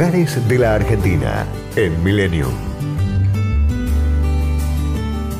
De 0.00 0.58
la 0.58 0.76
Argentina 0.76 1.44
en 1.76 2.02
Millennium. 2.02 2.50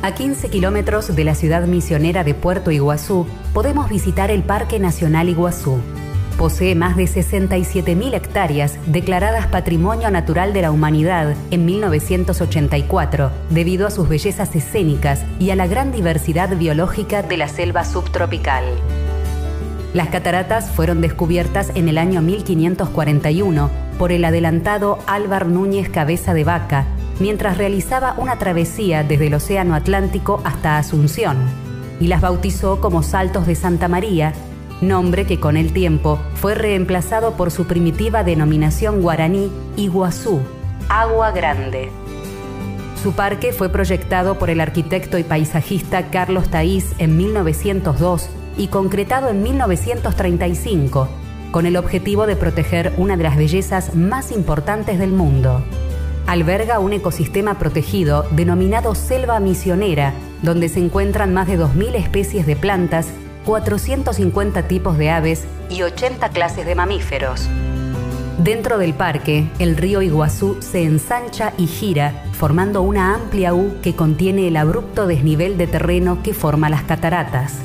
A 0.00 0.14
15 0.14 0.48
kilómetros 0.48 1.16
de 1.16 1.24
la 1.24 1.34
ciudad 1.34 1.66
misionera 1.66 2.22
de 2.22 2.34
Puerto 2.34 2.70
Iguazú, 2.70 3.26
podemos 3.52 3.88
visitar 3.88 4.30
el 4.30 4.44
Parque 4.44 4.78
Nacional 4.78 5.28
Iguazú. 5.28 5.80
Posee 6.38 6.76
más 6.76 6.96
de 6.96 7.02
67.000 7.02 8.14
hectáreas 8.14 8.78
declaradas 8.86 9.48
Patrimonio 9.48 10.08
Natural 10.12 10.52
de 10.52 10.62
la 10.62 10.70
Humanidad 10.70 11.34
en 11.50 11.64
1984, 11.64 13.32
debido 13.50 13.88
a 13.88 13.90
sus 13.90 14.08
bellezas 14.08 14.54
escénicas 14.54 15.24
y 15.40 15.50
a 15.50 15.56
la 15.56 15.66
gran 15.66 15.90
diversidad 15.90 16.56
biológica 16.56 17.24
de 17.24 17.38
la 17.38 17.48
selva 17.48 17.84
subtropical. 17.84 18.62
Las 19.94 20.10
cataratas 20.10 20.70
fueron 20.70 21.00
descubiertas 21.00 21.72
en 21.74 21.88
el 21.88 21.98
año 21.98 22.22
1541 22.22 23.83
por 23.98 24.12
el 24.12 24.24
adelantado 24.24 24.98
Álvar 25.06 25.46
Núñez 25.46 25.88
Cabeza 25.88 26.34
de 26.34 26.44
Vaca, 26.44 26.86
mientras 27.20 27.58
realizaba 27.58 28.14
una 28.18 28.38
travesía 28.38 29.04
desde 29.04 29.28
el 29.28 29.34
Océano 29.34 29.74
Atlántico 29.74 30.40
hasta 30.44 30.78
Asunción, 30.78 31.36
y 32.00 32.08
las 32.08 32.20
bautizó 32.20 32.80
como 32.80 33.02
Saltos 33.02 33.46
de 33.46 33.54
Santa 33.54 33.88
María, 33.88 34.32
nombre 34.80 35.26
que 35.26 35.40
con 35.40 35.56
el 35.56 35.72
tiempo 35.72 36.18
fue 36.34 36.54
reemplazado 36.54 37.32
por 37.36 37.50
su 37.50 37.66
primitiva 37.66 38.24
denominación 38.24 39.00
guaraní 39.00 39.50
Iguazú, 39.76 40.40
Agua 40.88 41.30
Grande. 41.30 41.90
Su 43.02 43.12
parque 43.12 43.52
fue 43.52 43.68
proyectado 43.68 44.38
por 44.38 44.50
el 44.50 44.60
arquitecto 44.60 45.18
y 45.18 45.24
paisajista 45.24 46.10
Carlos 46.10 46.48
Taís 46.48 46.94
en 46.98 47.16
1902 47.16 48.28
y 48.56 48.68
concretado 48.68 49.28
en 49.28 49.42
1935, 49.42 51.08
con 51.50 51.66
el 51.66 51.76
objetivo 51.76 52.26
de 52.26 52.36
proteger 52.36 52.92
una 52.96 53.16
de 53.16 53.22
las 53.22 53.36
bellezas 53.36 53.94
más 53.94 54.32
importantes 54.32 54.98
del 54.98 55.12
mundo. 55.12 55.62
Alberga 56.26 56.78
un 56.78 56.92
ecosistema 56.92 57.58
protegido 57.58 58.26
denominado 58.30 58.94
Selva 58.94 59.40
Misionera, 59.40 60.14
donde 60.42 60.68
se 60.68 60.80
encuentran 60.80 61.34
más 61.34 61.46
de 61.46 61.58
2.000 61.58 61.94
especies 61.96 62.46
de 62.46 62.56
plantas, 62.56 63.08
450 63.44 64.66
tipos 64.68 64.96
de 64.96 65.10
aves 65.10 65.44
y 65.68 65.82
80 65.82 66.30
clases 66.30 66.64
de 66.66 66.74
mamíferos. 66.74 67.48
Dentro 68.38 68.78
del 68.78 68.94
parque, 68.94 69.48
el 69.58 69.76
río 69.76 70.02
Iguazú 70.02 70.56
se 70.60 70.82
ensancha 70.82 71.52
y 71.56 71.66
gira, 71.66 72.24
formando 72.32 72.82
una 72.82 73.14
amplia 73.14 73.54
U 73.54 73.76
que 73.80 73.94
contiene 73.94 74.48
el 74.48 74.56
abrupto 74.56 75.06
desnivel 75.06 75.56
de 75.56 75.66
terreno 75.66 76.22
que 76.22 76.34
forma 76.34 76.68
las 76.68 76.82
cataratas. 76.82 77.60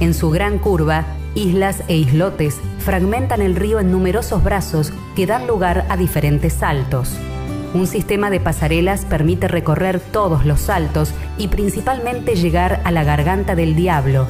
En 0.00 0.14
su 0.14 0.30
gran 0.30 0.58
curva, 0.58 1.04
islas 1.34 1.82
e 1.86 1.96
islotes 1.96 2.58
fragmentan 2.78 3.42
el 3.42 3.54
río 3.54 3.80
en 3.80 3.92
numerosos 3.92 4.42
brazos 4.42 4.92
que 5.14 5.26
dan 5.26 5.46
lugar 5.46 5.86
a 5.90 5.98
diferentes 5.98 6.54
saltos. 6.54 7.16
Un 7.74 7.86
sistema 7.86 8.30
de 8.30 8.40
pasarelas 8.40 9.04
permite 9.04 9.46
recorrer 9.46 10.00
todos 10.00 10.46
los 10.46 10.60
saltos 10.60 11.12
y 11.36 11.48
principalmente 11.48 12.34
llegar 12.34 12.80
a 12.84 12.90
la 12.90 13.04
garganta 13.04 13.54
del 13.54 13.76
diablo, 13.76 14.26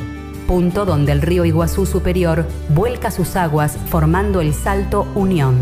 punto 0.49 0.85
donde 0.85 1.13
el 1.13 1.23
río 1.23 1.45
Iguazú 1.45 1.87
superior 1.87 2.45
vuelca 2.69 3.13
sus 3.13 3.37
aguas 3.37 3.79
formando 3.89 4.41
el 4.41 4.53
Salto 4.53 5.07
Unión. 5.15 5.57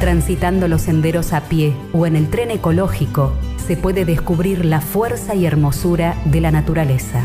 Transitando 0.00 0.66
los 0.66 0.82
senderos 0.82 1.32
a 1.32 1.42
pie 1.42 1.74
o 1.92 2.06
en 2.06 2.16
el 2.16 2.28
tren 2.28 2.50
ecológico, 2.50 3.32
se 3.64 3.76
puede 3.76 4.04
descubrir 4.04 4.64
la 4.64 4.80
fuerza 4.80 5.34
y 5.34 5.46
hermosura 5.46 6.16
de 6.24 6.40
la 6.40 6.50
naturaleza. 6.50 7.24